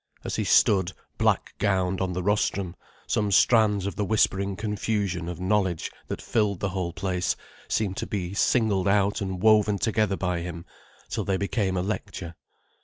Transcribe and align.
As 0.23 0.35
he 0.37 0.43
stood, 0.43 0.93
black 1.19 1.53
gowned, 1.59 2.01
on 2.01 2.13
the 2.13 2.23
rostrum, 2.23 2.75
some 3.05 3.31
strands 3.31 3.85
of 3.85 3.97
the 3.97 4.03
whispering 4.03 4.55
confusion 4.55 5.29
of 5.29 5.39
knowledge 5.39 5.91
that 6.07 6.23
filled 6.23 6.59
the 6.59 6.69
whole 6.69 6.91
place 6.91 7.35
seemed 7.67 7.97
to 7.97 8.07
be 8.07 8.33
singled 8.33 8.87
out 8.87 9.21
and 9.21 9.43
woven 9.43 9.77
together 9.77 10.17
by 10.17 10.39
him, 10.39 10.65
till 11.11 11.23
they 11.23 11.37
became 11.37 11.77
a 11.77 11.83
lecture. 11.83 12.33